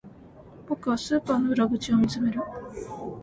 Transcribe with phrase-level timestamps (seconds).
[0.67, 2.41] 僕はスーパーの裏口を見つめる